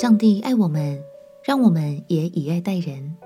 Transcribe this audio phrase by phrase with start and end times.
[0.00, 1.02] 上帝爱我们，
[1.42, 3.16] 让我们也以爱待人。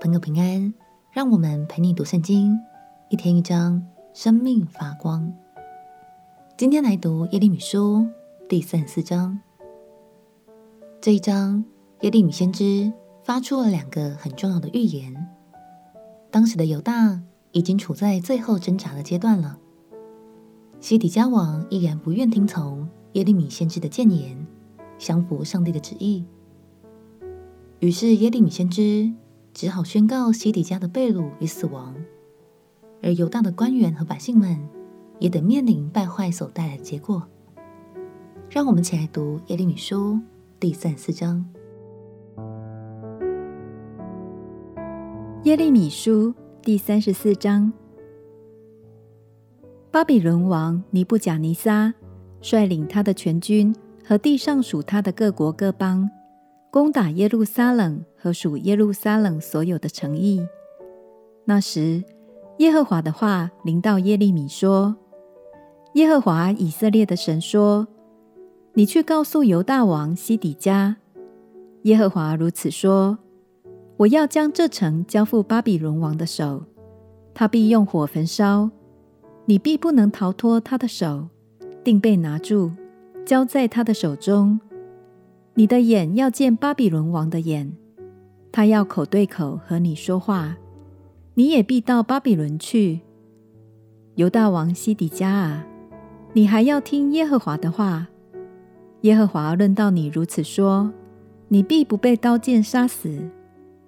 [0.00, 0.72] 朋友平安，
[1.10, 2.56] 让我们陪你读圣经，
[3.08, 3.84] 一天一章，
[4.14, 5.34] 生命发光。
[6.56, 8.06] 今天来读耶利米书
[8.48, 9.40] 第三四章。
[11.00, 11.64] 这一章，
[12.02, 12.92] 耶利米先知
[13.24, 15.26] 发出了两个很重要的预言。
[16.30, 19.58] 当时的犹大已经处在最后挣扎的阶段了。
[20.78, 24.46] 西底家王依然不愿听从耶利米先知的谏言，
[24.98, 26.24] 降服上帝的旨意。
[27.80, 29.12] 于是耶利米先知
[29.54, 31.94] 只好宣告西底家的被掳与死亡，
[33.02, 34.58] 而犹大的官员和百姓们
[35.18, 37.22] 也得面临败坏所带来的结果。
[38.50, 40.18] 让我们一起来读耶利米书
[40.58, 41.44] 第三四章。
[45.44, 47.72] 耶利米书第三十四章。
[49.90, 51.94] 巴比伦王尼布甲尼撒
[52.40, 53.74] 率领他的全军
[54.08, 56.08] 和地上属他的各国各邦，
[56.70, 60.40] 攻打耶路撒冷和属耶路撒冷所有的城邑。
[61.44, 62.02] 那时，
[62.56, 64.96] 耶和华的话临到耶利米说
[65.92, 67.86] ：“耶和华以色列的神说，
[68.72, 70.96] 你去告诉犹大王西底家，
[71.82, 73.18] 耶和华如此说：
[73.98, 76.64] 我要将这城交付巴比伦王的手，
[77.34, 78.70] 他必用火焚烧。”
[79.44, 81.28] 你必不能逃脱他的手，
[81.84, 82.72] 定被拿住，
[83.28, 84.58] 交在他的手中。
[85.52, 87.70] 你的眼要见巴比伦王的眼，
[88.50, 90.56] 他要口对口和你说话，
[91.34, 93.00] 你也必到巴比伦去。
[94.14, 95.66] 犹大王西底家啊，
[96.32, 98.08] 你还要听耶和华的话。
[99.02, 100.90] 耶和华论到你如此说：
[101.48, 103.30] 你必不被刀剑杀死，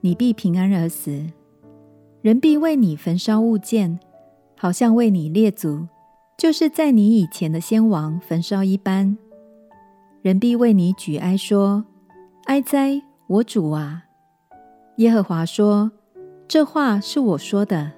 [0.00, 1.24] 你必平安而死。
[2.22, 4.00] 人必为你焚烧物件。
[4.56, 5.86] 好像为你列祖，
[6.36, 9.16] 就是在你以前的先王焚烧一般。
[10.22, 11.84] 人必为你举哀说
[12.46, 14.04] ：“哀哉，我主啊！”
[14.96, 15.92] 耶和华说
[16.48, 17.92] ：“这话是我说的。”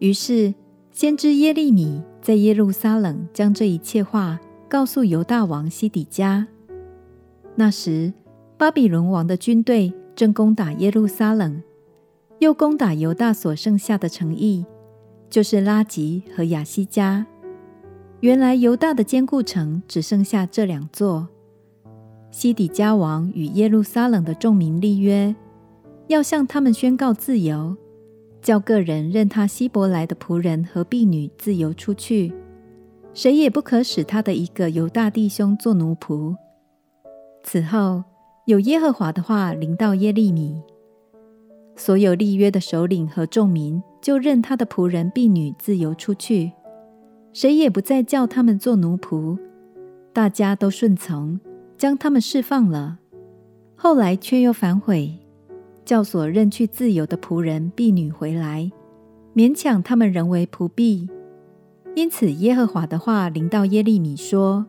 [0.00, 0.54] 于是
[0.90, 6.46] 先知耶利米在耶路撒冷将这一切话告诉犹大王西底家。
[7.54, 8.12] 那时，
[8.56, 11.62] 巴比伦王的军队正攻打耶路撒冷，
[12.38, 14.64] 又攻打犹大所剩下的城邑。
[15.30, 17.26] 就是拉吉和亚西加。
[18.24, 21.28] 原来犹大的坚固城只剩下这两座。
[22.30, 25.36] 西底家王与耶路撒冷的众民立约，
[26.06, 27.76] 要向他们宣告自由，
[28.40, 32.32] 叫各人任他希伯来的仆人和婢女自由出去，
[33.12, 36.34] 谁也不可使他的一个犹大弟兄做奴仆。
[37.42, 38.04] 此后，
[38.46, 40.62] 有耶和华的话临到耶利米。
[41.76, 46.52] 所有立约的首领和众民，就任他的仆人婢女自由出去，
[47.34, 49.36] 谁也不再叫他们做奴仆，
[50.12, 51.40] 大家都顺从，
[51.76, 53.00] 将他们释放了。
[53.74, 55.18] 后来却又反悔，
[55.84, 58.70] 叫所任去自由的仆人婢女回来，
[59.34, 61.08] 勉强他们仍为仆婢。
[61.96, 64.66] 因此，耶和华的话临到耶利米说：“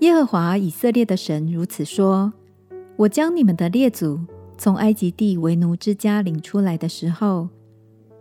[0.00, 2.34] 耶和华以色列的神如此说：
[2.96, 4.20] 我将你们的列祖。”
[4.58, 7.48] 从埃及地为奴之家领出来的时候，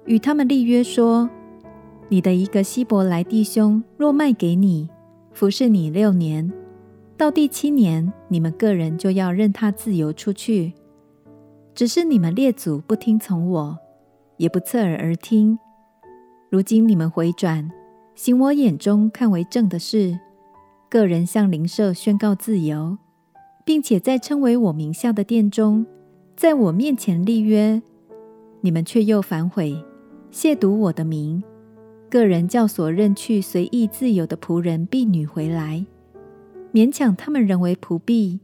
[0.06, 1.30] 与他们立约说
[2.10, 4.90] ：“你的一个希伯来弟兄若卖给你，
[5.32, 6.52] 服侍你六年，
[7.16, 10.74] 到第七年，你们个人就要任他自由出去。
[11.76, 13.78] 只是你们列祖不听从我，
[14.38, 15.58] 也不侧耳而听。
[16.50, 17.70] 如今你们回转，
[18.16, 20.20] 行我眼中看为正的事，
[20.90, 22.98] 个人向邻舍宣告自由，
[23.64, 25.86] 并且在称为我名下的殿中。”
[26.36, 27.82] 在我面前立约，
[28.62, 29.76] 你们却又反悔，
[30.32, 31.44] 亵渎我的名。
[32.10, 35.86] 个人叫所任去随意自由的仆人婢女回来，
[36.74, 38.40] 勉强他们仍为仆婢。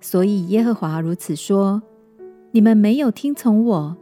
[0.00, 1.82] 所以耶和华如此说：
[2.50, 3.96] 你们没有听从我，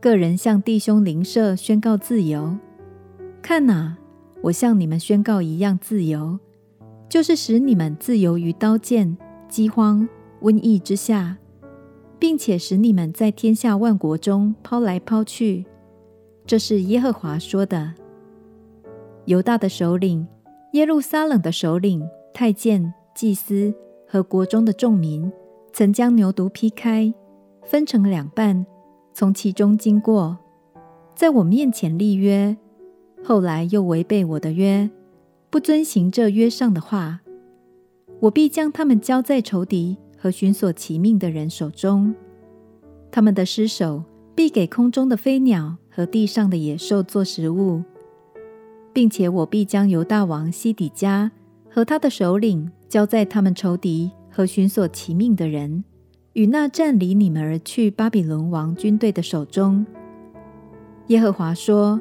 [0.00, 2.58] 个人向弟兄邻舍宣告自由。
[3.40, 3.96] 看哪，
[4.42, 6.38] 我向你们宣告一样自由，
[7.08, 9.16] 就是使你们自由于刀剑、
[9.48, 10.08] 饥荒、
[10.40, 11.36] 瘟疫之下。
[12.16, 15.66] 并且使你们在天下万国中抛来抛去，
[16.46, 17.92] 这是耶和华说的。
[19.26, 20.26] 犹大的首领、
[20.72, 23.74] 耶路撒冷的首领、太监、祭司
[24.06, 25.30] 和国中的众民，
[25.72, 27.12] 曾将牛犊劈开，
[27.62, 28.64] 分成两半，
[29.12, 30.38] 从其中经过，
[31.14, 32.56] 在我面前立约，
[33.22, 34.90] 后来又违背我的约，
[35.50, 37.20] 不遵行这约上的话，
[38.20, 39.98] 我必将他们交在仇敌。
[40.16, 42.14] 和寻索其命的人手中，
[43.10, 44.02] 他们的尸首
[44.34, 47.82] 必给空中的飞鸟和地上的野兽做食物，
[48.94, 51.30] 并且我必将犹大王西底家
[51.68, 55.82] 和他的首领交在他们仇敌和寻索其命的人，
[56.34, 59.84] 与那战离你们而去巴比伦王军队的手中。
[61.08, 62.00] 耶和华说：“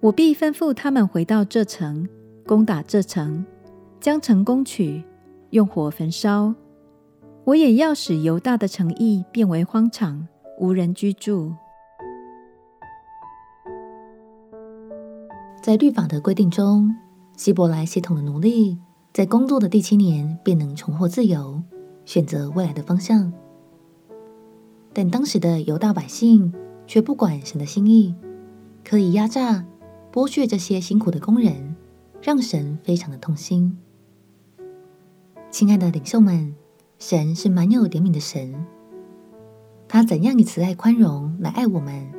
[0.00, 2.06] 我必吩咐他们回到这城，
[2.46, 3.44] 攻打这城，
[3.98, 5.02] 将城攻取，
[5.50, 6.54] 用火焚烧。
[7.44, 10.28] 我也要使犹大的城邑变为荒场，
[10.58, 11.52] 无人居住。”
[15.62, 16.96] 在律法的规定中，
[17.36, 18.78] 希伯来系统的奴隶
[19.12, 21.62] 在工作的第七年便能重获自由，
[22.06, 23.30] 选择未来的方向。
[24.94, 26.50] 但当时的犹大百姓
[26.86, 28.14] 却不管神的心意，
[28.82, 29.66] 可以压榨、
[30.10, 31.76] 剥削这些辛苦的工人，
[32.22, 33.76] 让神非常的痛心。
[35.50, 36.54] 亲爱的领袖们，
[36.98, 38.64] 神是满有怜悯的神，
[39.86, 42.10] 他怎样以慈爱宽容来爱我们，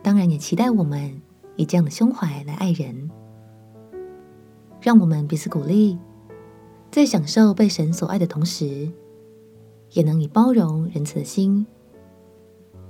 [0.00, 1.20] 当然也期待我们。
[1.56, 3.10] 以这样的胸怀来爱人，
[4.80, 5.98] 让我们彼此鼓励，
[6.90, 8.90] 在享受被神所爱的同时，
[9.92, 11.66] 也能以包容仁慈的心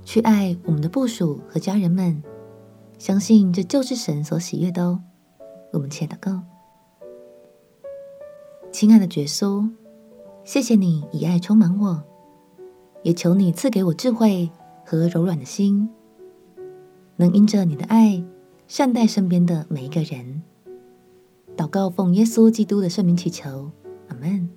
[0.03, 2.21] 去爱我们的部属和家人们。
[2.97, 5.01] 相信这就是神所喜悦的哦。
[5.73, 6.41] 我们且祷告，
[8.71, 9.69] 亲爱的耶稣，
[10.43, 12.01] 谢谢你以爱充满我，
[13.03, 14.49] 也求你赐给我智慧
[14.85, 15.89] 和柔软的心，
[17.17, 18.23] 能因着你的爱。
[18.67, 20.41] 善待身边的每一个人，
[21.55, 23.69] 祷告奉耶稣基督的圣名祈求，
[24.07, 24.49] 阿门。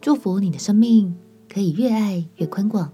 [0.00, 1.14] 祝福你的生命
[1.52, 2.90] 可以越爱越宽广。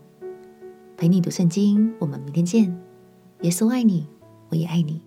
[0.96, 2.76] 陪你读圣经，我们明天见。
[3.42, 4.08] 耶稣爱你，
[4.48, 5.00] 我也爱你。